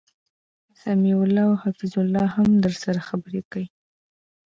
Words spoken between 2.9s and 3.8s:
خبرکی